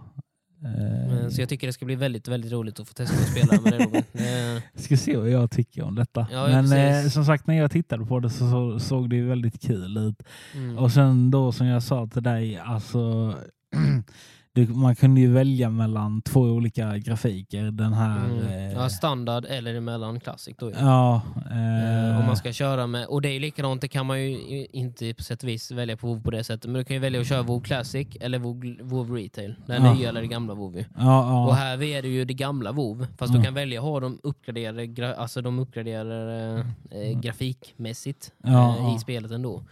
Eh, 0.64 0.70
Men, 1.14 1.31
så 1.32 1.40
jag 1.43 1.49
tycker 1.49 1.66
det 1.66 1.72
ska 1.72 1.84
bli 1.84 1.94
väldigt, 1.94 2.28
väldigt 2.28 2.52
roligt 2.52 2.81
att 2.81 2.88
få 2.88 2.94
testa 2.94 3.16
att 3.16 3.28
spela 3.28 3.61
med 3.62 3.72
det 3.81 3.84
Robin. 3.84 4.02
Eh, 4.12 4.62
ska 4.82 4.96
se 4.96 5.16
vad 5.16 5.31
jag 5.31 5.50
tycker 5.50 5.82
om 5.82 5.94
detta. 5.94 6.26
Ja, 6.32 6.62
Men 6.62 6.72
eh, 7.05 7.08
som 7.08 7.25
sagt, 7.25 7.46
när 7.46 7.55
jag 7.55 7.70
tittade 7.70 8.06
på 8.06 8.20
det 8.20 8.31
så, 8.31 8.50
så 8.50 8.81
såg 8.81 9.11
det 9.11 9.20
väldigt 9.22 9.62
kul 9.62 9.96
ut. 9.96 10.22
mm. 10.55 10.78
Och 10.78 10.93
sen 10.93 11.31
då 11.31 11.52
som 11.52 11.66
jag 11.66 11.82
sa 11.82 12.06
till 12.06 12.22
dig, 12.22 12.56
alltså 12.56 13.34
du, 14.54 14.66
man 14.66 14.96
kunde 14.96 15.20
ju 15.20 15.32
välja 15.32 15.70
mellan 15.70 16.22
två 16.22 16.40
olika 16.40 16.98
grafiker. 16.98 17.70
Den 17.70 17.92
här... 17.92 18.24
Mm. 18.24 18.46
eh, 18.46 18.72
Ja, 18.72 18.88
standard 18.88 19.44
eller 19.48 19.74
emellan 19.74 20.20
classic 20.20 20.56
då 20.58 20.70
ja, 20.80 21.22
Eh, 21.50 22.10
eh, 22.10 22.18
om 22.20 22.26
man 22.26 22.36
ska 22.36 22.52
köra 22.52 22.86
med, 22.86 23.06
och 23.06 23.22
det 23.22 23.28
är 23.28 23.40
likadant, 23.40 23.80
det 23.80 23.88
kan 23.88 24.06
man 24.06 24.22
ju 24.22 24.66
inte 24.72 25.14
på 25.14 25.22
sätt 25.22 25.42
och 25.42 25.48
vis 25.48 25.70
välja 25.70 25.96
på 25.96 26.06
WoW 26.06 26.22
på 26.22 26.30
det 26.30 26.44
sättet, 26.44 26.64
men 26.70 26.74
du 26.74 26.84
kan 26.84 26.94
ju 26.96 27.00
välja 27.00 27.20
att 27.20 27.26
köra 27.26 27.43
WoW 27.43 27.60
Classic 27.60 28.08
eller 28.20 28.38
WoW, 28.38 28.79
WoW 28.82 29.17
Retail. 29.17 29.55
Det 29.67 29.74
Ja. 29.74 29.94
nya 29.94 30.08
eller 30.08 30.20
det 30.20 30.26
gamla 30.26 30.55
WoW 30.55 30.76
ju. 30.79 30.84
ja, 30.98 31.44
Och 31.44 31.50
ja, 31.50 31.55
här 31.55 31.82
är 31.82 32.02
det 32.02 32.08
ju 32.08 32.24
det 32.24 32.34
gamla 32.34 32.72
WoW, 32.72 33.06
fast 33.19 33.32
Ja. 33.32 33.38
du 33.38 33.44
kan 33.44 33.55
välja 33.55 33.79
att 33.81 33.84
ha 33.86 34.00
de 34.00 34.19
uppgraderade, 34.22 34.82
gra- 34.86 35.14
alltså 35.14 35.40
de 35.43 35.58
uppgraderade 35.58 36.64
eh, 36.90 37.20
grafikmässigt 37.20 38.32
Ja, 38.43 38.50
eh, 38.76 38.82
ja. 38.84 38.96
i 38.96 38.98
spelet 38.98 39.31
ändå. 39.31 39.62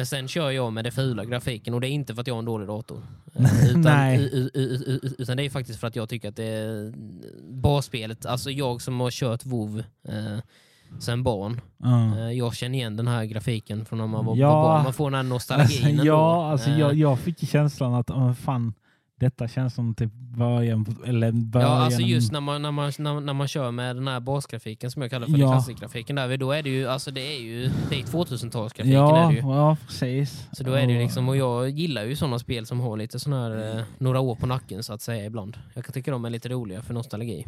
Men 0.00 0.06
sen 0.06 0.28
kör 0.28 0.50
jag 0.50 0.72
med 0.72 0.84
det 0.84 0.90
fula 0.90 1.24
grafiken 1.24 1.74
och 1.74 1.80
det 1.80 1.88
är 1.88 1.90
inte 1.90 2.14
för 2.14 2.20
att 2.20 2.26
jag 2.26 2.34
har 2.34 2.38
en 2.38 2.44
dålig 2.44 2.68
dator. 2.68 3.02
Eh, 3.38 3.70
utan, 3.70 4.10
utan 5.18 5.36
det 5.36 5.42
är 5.42 5.50
faktiskt 5.50 5.80
för 5.80 5.86
att 5.86 5.96
jag 5.96 6.08
tycker 6.08 6.28
att 6.28 6.36
det 6.36 6.44
är 6.44 6.92
basspelet, 7.52 8.26
alltså 8.26 8.50
jag 8.50 8.82
som 8.82 9.00
har 9.00 9.10
kört 9.10 9.46
WoW 9.46 9.78
eh, 10.08 10.38
sen 10.98 11.22
barn, 11.22 11.60
eh, 11.84 12.30
jag 12.32 12.54
känner 12.54 12.78
igen 12.78 12.96
den 12.96 13.08
här 13.08 13.24
grafiken 13.24 13.84
från 13.84 13.98
när 13.98 14.06
man 14.06 14.24
var, 14.24 14.36
Ja. 14.36 14.48
barn. 14.50 14.84
Man 14.84 14.92
får 14.92 15.10
den 15.10 15.14
här 15.14 15.22
nostalgin 15.22 15.86
Alltså, 15.90 16.06
ja, 16.06 16.50
alltså, 16.50 16.70
Eh, 16.70 16.78
jag, 16.78 16.94
jag 16.94 17.18
fick 17.18 17.48
känslan 17.48 17.94
att 17.94 18.10
oh, 18.10 18.32
fan, 18.32 18.74
detta 19.20 19.48
känns 19.48 19.74
som 19.74 19.94
typ 19.94 20.12
början, 20.14 20.86
eller 21.06 21.32
början. 21.32 21.70
Ja, 21.70 21.78
alltså 21.84 22.00
just 22.00 22.32
när 22.32 22.40
man, 22.40 22.62
när, 22.62 22.70
man, 22.72 22.92
när, 22.98 23.20
när 23.20 23.32
man 23.32 23.48
kör 23.48 23.70
med 23.70 23.96
den 23.96 24.08
här 24.08 24.20
basgrafiken 24.20 24.90
som 24.90 25.02
jag 25.02 25.10
kallar 25.10 25.26
för 25.26 25.38
Ja. 25.38 25.52
klassikgrafiken, 25.52 26.16
där, 26.16 26.36
då 26.36 26.52
är 26.52 26.62
det 26.62 26.70
ju, 26.70 26.86
alltså 26.88 27.10
det 27.10 27.36
är 27.36 27.40
ju, 27.40 27.70
det 27.90 28.00
är 28.00 28.02
2000-talsgrafiken 28.04 28.86
är 28.88 28.92
ja, 28.92 29.32
ja, 29.32 29.76
precis. 29.86 30.48
Så 30.52 30.64
då 30.64 30.72
är 30.72 30.86
det 30.86 30.98
liksom, 30.98 31.28
och 31.28 31.36
jag 31.36 31.70
gillar 31.70 32.04
ju 32.04 32.16
sådana 32.16 32.38
spel 32.38 32.66
som 32.66 32.80
har 32.80 32.96
lite 32.96 33.18
sån 33.20 33.32
här, 33.32 33.76
eh, 33.78 33.84
några 33.98 34.20
år 34.20 34.34
på 34.34 34.46
nacken 34.46 34.82
så 34.82 34.92
att 34.92 35.02
säga 35.02 35.24
ibland. 35.24 35.56
Jag 35.74 35.84
kan 35.84 35.92
tycka 35.92 36.10
de 36.10 36.24
är 36.24 36.30
lite 36.30 36.48
roliga 36.48 36.82
för 36.82 36.94
nostalgi. 36.94 37.46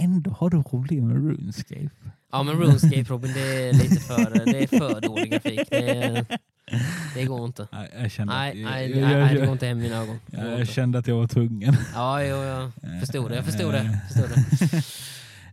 Ändå 0.00 0.30
har 0.30 0.50
du 0.50 0.62
problem 0.62 1.08
med 1.08 1.16
RuneScape. 1.16 1.90
Ja 2.32 2.42
men 2.42 2.54
RuneScape 2.60 3.02
Robin, 3.02 3.32
det 3.34 3.68
är 3.68 3.72
lite 3.72 4.00
för, 4.00 4.44
det 4.44 4.62
är 4.62 4.66
för 4.78 5.00
dålig 5.00 5.30
grafik. 5.32 5.70
Det, 5.70 6.26
det 7.14 7.24
går 7.24 7.44
inte. 7.44 7.68
Nej, 7.72 7.90
jag 8.02 8.10
kände, 8.10 8.34
Nej, 8.34 8.50
att, 8.50 8.70
nej, 8.70 8.90
jag, 8.90 9.08
nej, 9.08 9.34
det 9.34 9.40
går 9.40 9.52
inte 9.52 9.66
hem 9.66 9.78
i 9.78 9.82
mina 9.82 9.96
ögon. 9.96 10.18
Det 10.26 10.36
jag, 10.36 10.60
jag 10.60 10.68
kände 10.68 10.98
att 10.98 11.06
jag 11.06 11.16
var 11.16 11.26
tvungen. 11.26 11.76
Ja, 11.94 12.22
jo, 12.22 12.36
jag 12.36 12.70
förstod 13.00 13.30
det. 13.30 13.36
Jag 13.36 13.44
förstod 13.44 13.72
det. 13.72 13.78
Eh. 13.78 14.08
Förstod 14.08 14.30
det. 14.70 14.82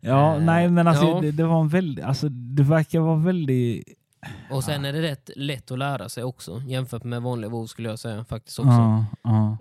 Ja, 0.02 0.36
Eh, 0.36 0.42
nej 0.42 0.70
men 0.70 0.88
alltså 0.88 1.06
ja. 1.06 1.20
det, 1.22 1.32
det 1.32 1.44
var 1.46 1.62
en 1.62 1.70
väldigt, 1.70 2.06
alltså 2.06 2.30
det 2.30 2.64
verkar 2.64 3.00
vara 3.00 3.18
väldigt... 3.18 3.84
Och 4.52 4.64
sen 4.64 4.86
är 4.86 4.94
det 4.94 5.02
rätt 5.02 5.30
lätt 5.36 5.72
att 5.72 5.80
lära 5.80 6.10
sig 6.10 6.24
också 6.24 6.62
jämfört 6.68 7.04
med 7.04 7.22
vanlig 7.22 7.52
WoW 7.52 7.66
skulle 7.68 7.90
jag 7.90 8.00
säga 8.00 8.26
faktiskt 8.26 8.60
också. 8.60 8.72
Ja, 8.72 9.06
ja, 9.24 9.58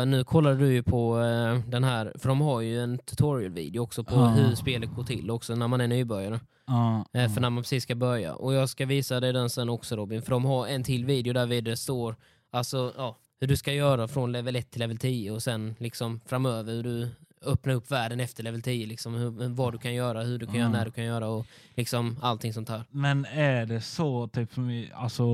Eh, 0.00 0.06
nu 0.06 0.24
kollar 0.24 0.54
du 0.54 0.72
ju 0.72 0.82
på 0.82 1.20
eh, 1.20 1.58
den 1.70 1.84
här, 1.84 2.12
för 2.18 2.28
de 2.28 2.40
har 2.40 2.60
ju 2.60 2.80
en 2.82 2.98
tutorial-video 2.98 3.80
också 3.82 4.04
på 4.04 4.14
Ja. 4.14 4.26
hur 4.28 4.54
spelet 4.54 4.90
går 4.94 5.04
till 5.04 5.30
också 5.30 5.54
när 5.54 5.68
man 5.68 5.80
är 5.80 5.88
nybörjare. 5.88 6.40
ja, 6.66 7.04
ja. 7.12 7.28
för 7.28 7.40
när 7.40 7.50
man 7.50 7.62
precis 7.62 7.82
ska 7.82 7.94
börja. 7.94 8.34
Och 8.34 8.54
jag 8.54 8.68
ska 8.68 8.86
visa 8.86 9.20
dig 9.20 9.32
den 9.32 9.50
sen 9.50 9.68
också 9.68 9.96
Robin, 9.96 10.22
för 10.22 10.30
de 10.30 10.44
har 10.44 10.66
en 10.66 10.84
till 10.84 11.04
video 11.04 11.32
där 11.32 11.60
det 11.62 11.76
står 11.76 12.16
alltså, 12.52 12.92
hur 13.40 13.46
du 13.48 13.56
ska 13.56 13.72
göra 13.72 14.08
från 14.08 14.32
level 14.32 14.56
1 14.56 14.70
till 14.70 14.80
level 14.80 14.98
10 14.98 15.30
och 15.30 15.42
sen 15.42 15.74
liksom 15.78 16.20
framöver 16.26 16.72
hur 16.72 16.82
du 16.82 17.08
öppna 17.46 17.72
upp 17.72 17.90
världen 17.90 18.20
efter 18.20 18.42
level 18.42 18.62
10. 18.62 18.86
Liksom, 18.86 19.14
hur, 19.14 19.48
vad 19.48 19.72
du 19.74 19.78
kan 19.78 19.94
göra, 19.94 20.22
hur 20.22 20.38
du 20.38 20.46
kan 20.46 20.54
göra, 20.54 20.66
Mm. 20.66 20.78
när 20.78 20.84
du 20.84 20.90
kan 20.90 21.04
göra 21.04 21.28
och 21.28 21.46
liksom 21.74 22.16
allting 22.22 22.52
sånt 22.52 22.68
här. 22.68 22.84
Men 22.90 23.24
är 23.24 23.66
det 23.66 23.80
så, 23.80 24.28
typ 24.28 24.50
alltså, 24.94 25.24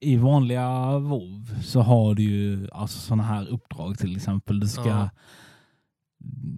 i 0.00 0.16
vanliga 0.16 0.98
WoW 0.98 1.60
så 1.62 1.80
har 1.80 2.14
du 2.14 2.22
ju 2.22 2.68
alltså, 2.72 2.98
sådana 2.98 3.22
här 3.22 3.46
uppdrag 3.48 3.98
till 3.98 4.16
exempel. 4.16 4.60
Du 4.60 4.68
ska, 4.68 4.88
Ja. 4.88 5.10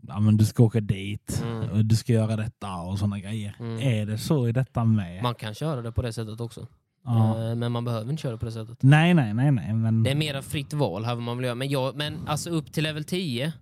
ja. 0.08 0.20
men 0.20 0.36
du 0.36 0.44
ska 0.44 0.62
åka 0.62 0.80
dit, 0.80 1.42
Mm. 1.44 1.70
och 1.70 1.84
du 1.84 1.96
ska 1.96 2.12
göra 2.12 2.36
detta 2.36 2.76
och 2.76 2.98
sådana 2.98 3.18
grejer. 3.20 3.56
Mm. 3.60 3.78
Är 3.78 4.06
det 4.06 4.18
så 4.18 4.48
i 4.48 4.52
detta 4.52 4.84
med? 4.84 5.22
Man 5.22 5.34
kan 5.34 5.54
köra 5.54 5.82
det 5.82 5.92
på 5.92 6.02
det 6.02 6.12
sättet 6.12 6.40
också. 6.40 6.66
ja. 7.04 7.48
Eh, 7.50 7.54
Men 7.54 7.72
man 7.72 7.84
behöver 7.84 8.10
inte 8.10 8.22
köra 8.22 8.36
på 8.36 8.44
det 8.46 8.52
sättet. 8.52 8.78
Nej, 8.82 9.14
nej, 9.14 9.34
nej, 9.34 9.50
nej. 9.52 9.74
Men, 9.74 10.02
Det 10.02 10.10
är 10.10 10.14
mer 10.14 10.42
fritt 10.42 10.72
val 10.72 11.04
här 11.04 11.14
vad 11.14 11.22
man 11.24 11.36
vill 11.36 11.44
göra. 11.44 11.54
Men, 11.54 11.68
jag, 11.68 11.96
men 11.96 12.28
alltså 12.28 12.50
upp 12.50 12.72
till 12.72 12.82
level 12.82 13.04
10 13.04 13.52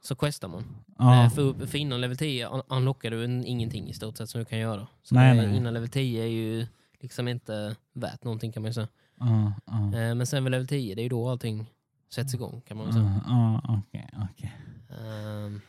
så 0.00 0.14
questar 0.14 0.48
man. 0.48 0.64
ja. 0.98 1.24
Eh, 1.24 1.30
För, 1.30 1.66
för 1.66 1.78
innan 1.78 2.00
level 2.00 2.16
10 2.16 2.48
un- 2.48 2.62
unlockar 2.68 3.10
du 3.10 3.24
en, 3.24 3.44
ingenting 3.44 3.88
i 3.88 3.92
stort 3.92 4.16
sett 4.16 4.30
som 4.30 4.38
du 4.38 4.44
kan 4.44 4.58
göra. 4.58 4.86
Så 5.02 5.14
Nej, 5.14 5.36
det, 5.36 5.46
nej. 5.46 5.56
innan 5.56 5.74
level 5.74 5.88
10 5.88 6.22
är 6.22 6.26
ju 6.26 6.66
liksom 7.00 7.28
inte 7.28 7.76
värt 7.92 8.24
någonting 8.24 8.52
kan 8.52 8.62
man 8.62 8.68
ju 8.70 8.74
säga. 8.74 8.88
ja, 9.18 9.52
ja. 9.66 9.74
Eh, 9.98 10.14
Men 10.14 10.26
sen 10.26 10.44
vid 10.44 10.50
level 10.50 10.66
10, 10.68 10.94
det 10.94 11.00
är 11.00 11.02
ju 11.02 11.08
då 11.08 11.28
allting 11.28 11.66
sätts 12.10 12.34
igång 12.34 12.60
kan 12.66 12.76
man 12.76 12.86
väl 12.86 12.94
säga. 12.94 13.20
Ja, 13.26 13.60
okej, 13.88 14.10
okej. 14.30 14.52
Ehm, 14.90 15.60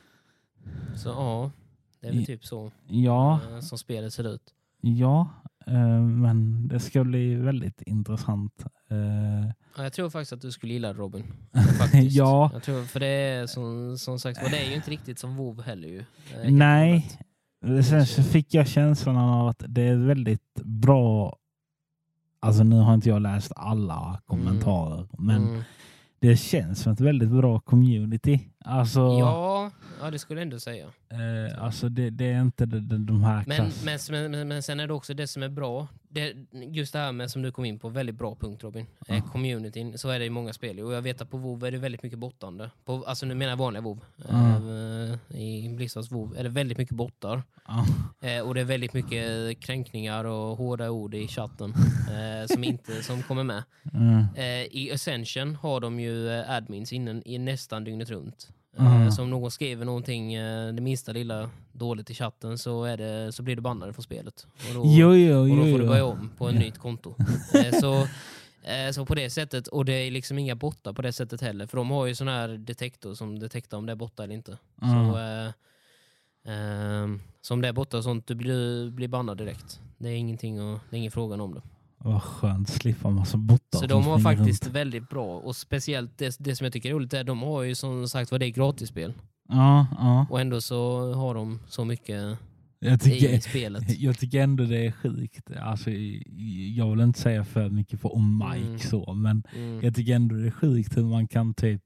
Så 0.95 1.09
ja, 1.09 1.51
det 1.99 2.07
är 2.07 2.11
väl 2.13 2.25
typ 2.25 2.45
så 2.45 2.71
Ja, 2.87 3.39
eh, 3.51 3.59
som 3.59 3.77
spelet 3.77 4.13
ser 4.13 4.27
ut. 4.33 4.53
Ja, 4.81 5.29
eh, 5.67 5.99
men 6.01 6.67
det 6.67 6.79
ska 6.79 7.03
bli 7.03 7.35
väldigt 7.35 7.81
intressant. 7.81 8.65
Eh, 8.89 9.51
Ja, 9.77 9.83
jag 9.83 9.93
tror 9.93 10.09
faktiskt 10.09 10.33
att 10.33 10.41
du 10.41 10.51
skulle 10.51 10.73
gilla 10.73 10.93
Robin. 10.93 11.23
Ja. 11.93 12.49
Jag 12.53 12.63
tror, 12.63 12.83
för 12.83 12.99
det 12.99 13.07
är 13.07 13.47
som, 13.47 13.97
som 13.97 14.19
sagt 14.19 14.43
och 14.43 14.49
det 14.49 14.57
är 14.65 14.69
ju 14.69 14.75
inte 14.75 14.91
riktigt 14.91 15.19
som 15.19 15.35
WoW 15.35 15.61
heller 15.61 15.87
ju. 15.87 16.03
Nej. 16.49 17.05
Sen 17.89 18.05
så 18.05 18.23
fick 18.23 18.53
jag 18.53 18.67
känslan 18.67 19.17
av 19.17 19.47
att 19.47 19.63
det 19.67 19.81
är 19.81 19.95
väldigt 19.95 20.53
bra. 20.63 21.35
Alltså 22.39 22.63
nu 22.63 22.75
har 22.75 22.93
inte 22.93 23.09
jag 23.09 23.21
läst 23.21 23.51
alla 23.55 24.21
kommentarer, 24.25 25.07
men 25.17 25.47
Mm. 25.47 25.61
det 26.19 26.37
känns 26.37 26.79
som 26.81 26.93
ett 26.93 26.99
väldigt 27.01 27.29
bra 27.29 27.59
community. 27.59 28.39
Alltså, 28.65 28.99
Ja, 28.99 29.71
ja, 30.01 30.11
det 30.11 30.19
skulle 30.19 30.39
jag 30.39 30.43
ändå 30.45 30.59
säga. 30.59 30.85
eh, 31.09 31.63
alltså 31.63 31.89
det, 31.89 32.09
det 32.09 32.25
är 32.31 32.41
inte 32.41 32.65
de, 32.65 32.79
de, 32.87 33.05
de 33.05 33.23
här 33.23 33.43
Men, 33.47 33.57
klass... 33.57 34.09
men, 34.09 34.31
men, 34.31 34.47
men 34.47 34.63
sen 34.63 34.79
är 34.79 34.87
det 34.87 34.93
också 34.93 35.13
det 35.13 35.27
som 35.27 35.43
är 35.43 35.49
bra. 35.49 35.87
Det, 36.11 36.33
just 36.51 36.93
det 36.93 36.99
här 36.99 37.11
med 37.11 37.31
som 37.31 37.41
du 37.41 37.51
kom 37.51 37.65
in 37.65 37.79
på, 37.79 37.89
väldigt 37.89 38.15
bra 38.15 38.35
punkt 38.35 38.63
Robin. 38.63 38.85
Eh, 39.07 39.25
communityn, 39.31 39.97
så 39.97 40.09
är 40.09 40.19
det 40.19 40.25
i 40.25 40.29
många 40.29 40.53
spel. 40.53 40.79
Och 40.79 40.93
jag 40.93 41.01
vet 41.01 41.21
att 41.21 41.29
på 41.31 41.37
WoW 41.37 41.63
är 41.67 41.71
det 41.71 41.77
väldigt 41.77 42.03
mycket 42.03 42.19
bottande. 42.19 42.71
På, 42.85 43.03
alltså 43.07 43.25
nu 43.25 43.35
menar 43.35 43.49
jag 43.51 43.57
vanliga 43.57 43.81
WoW. 43.81 43.99
Eh, 44.29 45.39
I 45.41 45.69
Blizzards 45.75 46.11
WoW 46.11 46.37
är 46.37 46.43
det 46.43 46.49
väldigt 46.49 46.77
mycket 46.77 46.95
bottar. 46.95 47.43
Ja, 47.67 47.85
Eh, 48.21 48.41
och 48.41 48.53
det 48.55 48.61
är 48.61 48.65
väldigt 48.65 48.93
mycket 48.93 49.59
kränkningar 49.59 50.25
och 50.25 50.57
hårda 50.57 50.89
ord 50.89 51.13
i 51.15 51.27
chatten 51.27 51.73
eh, 52.09 52.47
som, 52.53 52.63
inte, 52.63 53.03
som 53.03 53.23
kommer 53.23 53.43
med. 53.43 53.63
mm, 53.93 54.25
Eh, 54.35 54.63
I 54.77 54.91
Ascension 54.93 55.55
har 55.55 55.79
de 55.79 55.99
ju 55.99 56.29
eh, 56.29 56.51
admins 56.51 56.93
innan, 56.93 57.21
i 57.25 57.37
nästan 57.37 57.83
dygnet 57.83 58.09
runt. 58.09 58.49
Mm. 58.77 59.11
Så 59.11 59.21
om 59.21 59.29
någon 59.29 59.51
skriver 59.51 59.85
någonting, 59.85 60.33
eh, 60.33 60.73
det 60.73 60.81
minsta 60.81 61.11
lilla 61.11 61.49
dåligt 61.71 62.09
i 62.09 62.13
chatten 62.13 62.57
så, 62.57 62.83
är 62.83 62.97
det, 62.97 63.31
så 63.31 63.43
blir 63.43 63.55
du 63.55 63.61
bannad 63.61 63.95
från 63.95 64.03
spelet. 64.03 64.47
Och 64.67 64.73
då, 64.73 64.83
jo, 64.85 65.15
jo, 65.15 65.41
och 65.41 65.57
då 65.57 65.71
får 65.71 65.79
du 65.79 65.87
börja 65.87 66.05
om 66.05 66.31
på 66.37 66.49
ett 66.49 66.55
nytt 66.55 66.77
konto. 66.77 67.15
Eh, 67.53 67.79
så, 67.79 68.07
så 68.93 69.05
på 69.05 69.15
det 69.15 69.29
sättet, 69.29 69.67
och 69.67 69.85
det 69.85 69.93
är 69.93 70.11
liksom 70.11 70.37
inga 70.39 70.55
bottar 70.55 70.93
på 70.93 71.01
det 71.01 71.13
sättet 71.13 71.41
heller. 71.41 71.67
För 71.67 71.77
de 71.77 71.91
har 71.91 72.05
ju 72.05 72.15
sån 72.15 72.27
här 72.27 72.47
detektor 72.47 73.13
som 73.13 73.39
detektar 73.39 73.77
om 73.77 73.85
det 73.85 73.91
är 73.91 73.95
bottar 73.95 74.23
eller 74.23 74.35
inte. 74.35 74.57
Mm. 74.81 75.11
Så, 75.11 75.17
eh, 75.17 75.51
så 77.41 77.53
om 77.53 77.61
det 77.61 77.67
är 77.67 77.73
bottar 77.73 77.97
och 77.97 78.03
sånt, 78.03 78.27
du 78.27 78.35
blir, 78.35 78.91
blir 78.91 79.07
bannad 79.07 79.37
direkt. 79.37 79.79
Det 79.97 80.09
är 80.09 80.15
ingenting 80.15 80.61
och, 80.61 80.79
det 80.89 80.95
är 80.95 80.99
ingen 80.99 81.11
frågan 81.11 81.41
om 81.41 81.53
det. 81.53 81.61
Vad 82.03 82.23
skönt, 82.23 82.69
slippa 82.69 83.09
massa 83.09 83.37
bottar 83.37 83.79
Så 83.79 83.87
de 83.87 84.03
har 84.03 84.19
faktiskt 84.19 84.65
runt. 84.65 84.75
väldigt 84.75 85.09
bra, 85.09 85.37
och 85.39 85.55
speciellt 85.55 86.17
det, 86.17 86.35
det 86.39 86.55
som 86.55 86.63
jag 86.65 86.73
tycker 86.73 86.89
är 86.89 86.93
roligt 86.93 87.13
är 87.13 87.23
de 87.23 87.39
har 87.41 87.63
ju 87.63 87.75
som 87.75 88.07
sagt 88.09 88.31
vad 88.31 88.39
det 88.39 88.45
är 88.45 88.49
gratisspel. 88.49 89.13
Ja, 89.49 89.87
ja. 89.97 90.25
Och 90.29 90.41
ändå 90.41 90.61
så 90.61 91.13
har 91.13 91.33
de 91.35 91.59
så 91.67 91.85
mycket 91.85 92.37
Jag 92.79 92.93
i 92.95 92.97
tycker, 92.97 93.39
spelet. 93.39 93.83
jag 93.99 94.19
tycker 94.19 94.39
ändå 94.43 94.63
det 94.63 94.85
är 94.85 94.91
sjukt. 94.91 95.51
Alltså, 95.61 95.91
jag 96.75 96.89
vill 96.89 96.99
inte 96.99 97.19
säga 97.19 97.45
för 97.45 97.69
mycket 97.69 98.01
för 98.01 98.15
om 98.15 98.37
Mike 98.37 98.67
Mm. 98.67 98.79
så, 98.79 99.13
men 99.13 99.43
Mm. 99.55 99.79
jag 99.83 99.95
tycker 99.95 100.15
ändå 100.15 100.35
det 100.35 100.47
är 100.47 100.51
sjukt 100.51 100.97
hur 100.97 101.03
man 101.03 101.27
kan 101.27 101.53
typ 101.53 101.81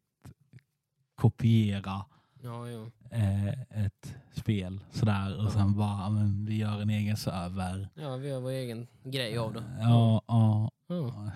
kopiera 1.15 2.05
Ja, 2.43 2.67
jo. 2.69 2.91
eh, 3.11 3.47
ett 3.85 4.15
spel 4.33 4.79
sådär 4.91 5.45
och 5.45 5.51
sen 5.51 5.77
bara, 5.77 5.87
ja, 6.01 6.09
men 6.09 6.45
vi 6.45 6.57
gör 6.57 6.81
en 6.81 6.89
egen 6.89 7.17
server. 7.17 7.89
ja, 7.95 8.15
vi 8.15 8.29
gör 8.29 8.39
vår 8.39 8.49
egen 8.49 8.87
grej 9.03 9.37
av 9.37 9.53
det. 9.53 9.63
Ja, 9.79 10.21
ja. 10.27 10.71
Ja, 10.87 11.31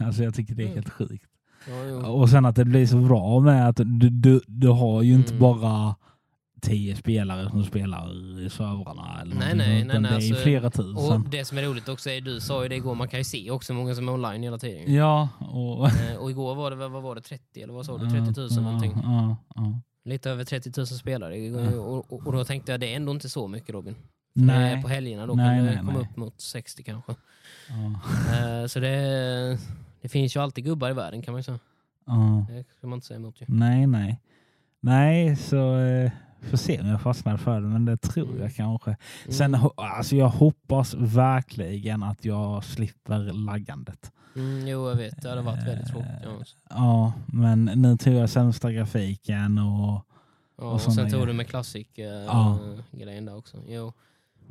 Alltså 0.06 0.22
jag 0.22 0.34
tycker 0.34 0.54
det 0.54 0.62
är 0.62 0.66
Mm. 0.66 0.74
helt 0.74 0.90
sjukt. 0.90 1.26
ja. 1.68 2.06
Och 2.08 2.28
sen 2.30 2.46
att 2.46 2.56
det 2.56 2.64
blir 2.64 2.86
så 2.86 2.96
bra 2.98 3.40
med 3.40 3.68
att 3.68 3.76
du, 3.76 4.10
du, 4.10 4.40
du 4.46 4.68
har 4.68 5.02
ju 5.02 5.14
inte 5.14 5.30
Mm. 5.34 5.40
bara 5.40 5.94
tio 6.62 6.96
spelare 6.96 7.50
som 7.50 7.64
spelar 7.64 8.10
i 8.40 8.50
servrarna. 8.50 9.20
Eller 9.22 9.34
Nej, 9.36 9.54
nej, 9.56 9.84
nej, 9.84 10.00
nej, 10.00 10.02
det 10.02 10.08
är 10.08 10.14
alltså- 10.14 10.34
flera 10.34 10.66
Och 10.66 10.72
tusen. 10.74 11.26
det 11.30 11.44
som 11.44 11.58
är 11.58 11.62
roligt 11.62 11.88
också 11.88 12.10
är, 12.10 12.20
du 12.20 12.40
sa 12.40 12.62
ju 12.62 12.68
det 12.68 12.76
igår, 12.76 12.94
man 12.94 13.08
kan 13.08 13.20
ju 13.20 13.24
se 13.24 13.50
också 13.50 13.74
många 13.74 13.94
som 13.94 14.08
är 14.08 14.12
online 14.12 14.42
hela 14.42 14.58
tiden. 14.58 14.94
Ja, 14.94 15.28
och... 15.40 15.86
Eh, 15.88 16.16
Och 16.16 16.30
igår 16.30 16.54
var 16.54 16.70
det, 16.70 16.76
vad 16.88 17.02
var 17.02 17.14
det, 17.14 17.20
30 17.20 17.62
eller 17.62 17.74
vad 17.74 17.86
sa 17.86 17.98
du? 17.98 18.10
30 18.10 18.40
000 18.40 18.64
någonting. 18.64 18.92
Ja, 19.02 19.36
ja. 19.54 19.80
Lite 20.04 20.30
över 20.30 20.44
30 20.44 20.72
000 20.76 20.86
spelare. 20.86 21.38
Ja. 21.38 21.70
Och, 21.80 22.12
och, 22.12 22.26
och 22.26 22.32
då 22.32 22.44
tänkte 22.44 22.72
jag, 22.72 22.80
det 22.80 22.92
är 22.92 22.96
ändå 22.96 23.12
inte 23.12 23.28
så 23.28 23.48
mycket 23.48 23.70
Robin. 23.70 23.94
Nej. 24.34 24.74
Eh, 24.74 24.82
På 24.82 24.88
helgerna 24.88 25.26
då 25.26 25.34
Nej, 25.34 25.46
kan 25.58 25.64
det 25.64 25.70
nej, 25.70 25.78
komma 25.78 25.92
nej. 25.92 26.02
upp 26.02 26.16
mot 26.16 26.40
60 26.40 26.82
kanske. 26.82 27.14
Ja, 27.68 28.00
Eh, 28.62 28.66
Så 28.66 28.80
det, 28.80 29.58
det 30.02 30.08
finns 30.08 30.36
ju 30.36 30.40
alltid 30.42 30.64
gubbar 30.64 30.90
i 30.90 30.92
världen 30.92 31.22
kan 31.22 31.32
man 31.32 31.38
ju 31.38 31.42
säga. 31.42 31.58
ja. 32.06 32.46
Det 32.48 32.64
ska 32.78 32.86
man 32.86 32.96
inte 32.96 33.06
säga 33.06 33.16
emot 33.18 33.40
ju. 33.40 33.44
Nej, 33.48 33.86
nej. 33.86 34.20
Nej, 34.80 35.36
så 35.36 35.76
eh, 35.78 36.10
får 36.40 36.56
se 36.56 36.80
om 36.80 36.86
jag 36.88 37.00
fastnar 37.02 37.36
för 37.36 37.60
det, 37.60 37.66
men 37.66 37.84
det 37.84 37.96
tror 37.96 38.38
jag 38.40 38.54
kanske. 38.54 38.90
Mm. 38.90 39.32
Sen, 39.32 39.54
ho- 39.54 39.72
alltså 39.76 40.16
jag 40.16 40.28
hoppas 40.28 40.94
verkligen 40.94 42.02
att 42.02 42.24
jag 42.24 42.64
slipper 42.64 43.18
laggandet. 43.32 44.12
Mm, 44.36 44.68
jo, 44.68 44.88
jag 44.88 44.96
vet. 44.96 45.22
Det 45.22 45.28
hade 45.28 45.42
varit 45.42 45.66
väldigt 45.66 45.86
tråkigt. 45.86 46.08
Ja. 46.24 46.44
Ja, 46.68 47.12
men 47.26 47.64
nu 47.64 47.96
tog 47.96 48.14
jag 48.14 48.30
sämsta 48.30 48.72
grafiken 48.72 49.58
och 49.58 50.06
Ja, 50.58 50.64
Och 50.64 50.74
och 50.74 50.80
sen 50.80 51.10
tog 51.10 51.26
du 51.26 51.32
med 51.32 51.44
Ja. 51.46 51.48
Classic-grejen 51.48 53.24
där 53.24 53.36
också. 53.36 53.56
Jo. 53.68 53.92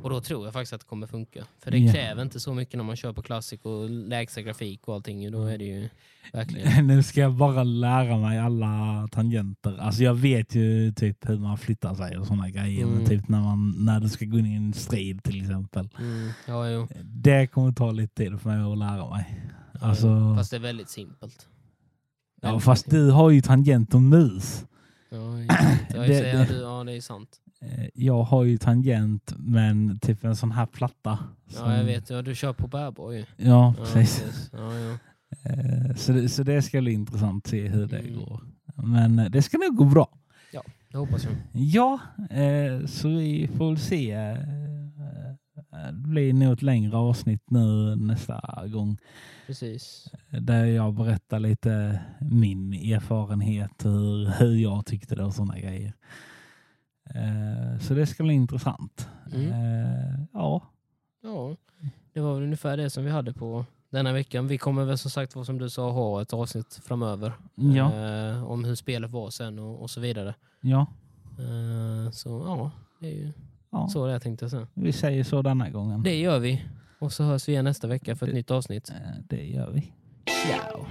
Och 0.01 0.09
då 0.09 0.21
tror 0.21 0.45
jag 0.45 0.53
faktiskt 0.53 0.73
att 0.73 0.79
det 0.81 0.87
kommer 0.87 1.07
funka. 1.07 1.45
För 1.59 1.71
det 1.71 1.77
Ja. 1.77 1.93
kräver 1.93 2.21
inte 2.21 2.39
så 2.39 2.53
mycket 2.53 2.75
när 2.77 2.83
man 2.83 2.95
kör 2.95 3.13
på 3.13 3.21
Classic 3.21 3.61
och 3.61 3.89
lägsta 3.89 4.41
grafik 4.41 4.87
och 4.87 4.93
allting. 4.95 5.31
Då 5.31 5.45
är 5.45 5.57
det 5.57 5.65
ju 5.65 5.89
verkligen... 6.33 6.87
nu 6.87 7.03
ska 7.03 7.21
jag 7.21 7.33
bara 7.33 7.63
lära 7.63 8.17
mig 8.17 8.39
alla 8.39 9.07
tangenter. 9.11 9.77
Alltså 9.79 10.03
jag 10.03 10.13
vet 10.13 10.55
ju 10.55 10.91
typ 10.93 11.29
hur 11.29 11.37
man 11.37 11.57
flyttar 11.57 11.95
sig 11.95 12.17
och 12.17 12.27
sådana 12.27 12.49
grejer. 12.49 12.83
Mm. 12.83 13.05
typ 13.05 13.27
när, 13.27 13.41
man, 13.41 13.85
när 13.85 13.99
du 13.99 14.09
ska 14.09 14.25
gå 14.25 14.39
in 14.39 14.45
i 14.45 14.55
en 14.55 14.73
strid 14.73 15.23
till 15.23 15.41
exempel. 15.41 15.89
Mm, 15.99 16.29
ja. 16.47 16.87
Det 17.03 17.47
kommer 17.47 17.71
ta 17.71 17.91
lite 17.91 18.13
tid 18.15 18.41
för 18.41 18.49
mig 18.49 18.71
att 18.71 18.77
lära 18.77 19.09
mig. 19.09 19.41
Ja, 19.81 19.87
Alltså-. 19.87 20.35
Fast 20.37 20.51
det 20.51 20.57
är 20.57 20.61
väldigt 20.61 20.89
simpelt. 20.89 21.47
Ja, 22.41 22.59
fast 22.59 22.89
du 22.89 23.11
har 23.11 23.29
ju 23.29 23.41
tangent 23.41 23.93
och 23.93 24.01
mus. 24.01 24.65
Ja, 25.09 25.17
det 25.17 25.43
är 25.43 25.47
sant. 25.47 25.81
Ja, 25.93 26.01
Det- 26.01 26.07
det, 26.07 26.45
det, 26.53 26.61
ja, 26.61 26.83
det 26.83 26.93
är 26.93 27.01
sant. 27.01 27.29
Eh, 27.61 27.85
Jag 27.93 28.23
har 28.23 28.43
ju 28.43 28.57
tangent 28.57 29.33
men 29.37 29.99
typ 29.99 30.23
en 30.23 30.35
sån 30.35 30.51
här 30.51 30.65
platta. 30.65 31.19
Ja, 31.55 31.69
jag 31.69 31.77
som- 31.77 31.85
vet. 31.85 32.09
Ja, 32.09 32.21
du 32.21 32.35
kör 32.35 32.53
på 32.53 32.67
bärbar 32.67 33.11
ju. 33.11 33.19
Ja, 33.19 33.25
Ja, 33.77 33.85
precis. 33.93 34.49
Ja, 34.53 34.73
ja. 34.79 34.97
Eh, 35.51 35.95
Så 35.95 36.11
det, 36.11 36.29
så 36.29 36.43
det 36.43 36.61
ska 36.61 36.81
bli 36.81 36.91
intressant 36.91 37.45
att 37.45 37.49
se 37.51 37.67
hur 37.67 37.87
det 37.87 37.99
Mm. 37.99 38.19
går. 38.19 38.41
Men 38.75 39.19
eh, 39.19 39.25
det 39.29 39.41
ska 39.41 39.57
nog 39.57 39.75
gå 39.75 39.85
bra. 39.85 40.07
Det 40.91 40.97
hoppas 40.97 41.23
jag. 41.23 41.33
Ja, 41.53 41.99
så 42.87 43.07
vi 43.07 43.49
får 43.57 43.67
väl 43.69 43.77
se. 43.79 44.11
Det 45.87 45.93
blir 45.93 46.33
nog 46.33 46.53
ett 46.53 46.61
längre 46.61 46.97
avsnitt 46.97 47.49
nu 47.49 47.95
nästa 47.95 48.63
gång. 48.67 48.97
Precis. 49.47 50.11
Där 50.29 50.65
jag 50.65 50.93
berättar 50.93 51.39
lite 51.39 51.99
min 52.21 52.73
erfarenhet, 52.73 53.85
hur, 53.85 54.25
hur 54.39 54.55
jag 54.55 54.85
tyckte 54.85 55.15
det 55.15 55.23
och 55.25 55.33
sådana 55.33 55.59
grejer. 55.59 55.93
Eh, 57.05 57.79
Så 57.79 57.93
det 57.93 58.05
ska 58.05 58.23
bli 58.23 58.33
intressant. 58.33 59.07
Mm. 59.33 59.51
Eh, 59.51 60.19
Ja, 60.33 60.61
Ja, 61.23 61.55
det 62.13 62.19
var 62.21 62.33
väl 62.33 62.43
ungefär 62.43 62.77
det 62.77 62.89
som 62.89 63.03
vi 63.05 63.11
hade 63.11 63.33
på 63.33 63.65
denna 63.89 64.13
veckan. 64.13 64.47
Vi 64.47 64.57
kommer 64.57 64.85
väl 64.85 64.97
som 64.97 65.11
sagt, 65.11 65.35
vad 65.35 65.45
som 65.45 65.57
du 65.57 65.69
sa, 65.69 65.91
ha 65.91 66.21
ett 66.21 66.33
avsnitt 66.33 66.79
framöver. 66.83 67.33
ja, 67.55 67.93
Eh, 67.95 68.43
om 68.43 68.63
hur 68.63 68.75
spelet 68.75 69.11
var 69.11 69.29
sen 69.29 69.59
och, 69.59 69.81
och 69.81 69.89
så 69.89 69.99
vidare. 70.01 70.35
ja, 70.61 70.85
så 72.11 72.29
ja, 72.45 72.71
det 72.99 73.07
är 73.07 73.15
ju 73.15 73.31
ja. 73.71 73.87
så 73.87 74.05
det 74.05 74.11
jag 74.11 74.21
tänkte 74.21 74.49
säga. 74.49 74.67
Vi 74.73 74.91
säger 74.91 75.23
så 75.23 75.41
denna 75.41 75.69
gången. 75.69 76.03
Det 76.03 76.15
gör 76.19 76.39
vi. 76.39 76.65
Och 76.99 77.11
så 77.13 77.23
hörs 77.23 77.47
vi 77.47 77.51
igen 77.51 77.65
nästa 77.65 77.87
vecka 77.87 78.15
för 78.15 78.25
ett 78.25 78.31
Det- 78.31 78.37
nytt 78.37 78.51
avsnitt. 78.51 78.89
Eh, 78.89 78.95
Det 79.27 79.45
gör 79.45 79.71
vi. 79.71 79.91
Ciao! 80.25 80.85